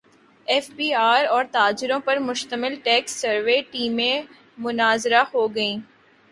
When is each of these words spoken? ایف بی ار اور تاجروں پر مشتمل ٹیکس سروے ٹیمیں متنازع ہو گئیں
ایف 0.47 0.69
بی 0.77 0.87
ار 0.95 1.25
اور 1.25 1.43
تاجروں 1.51 1.99
پر 2.05 2.17
مشتمل 2.29 2.75
ٹیکس 2.83 3.11
سروے 3.21 3.61
ٹیمیں 3.71 4.21
متنازع 4.57 5.23
ہو 5.33 5.47
گئیں 5.55 5.77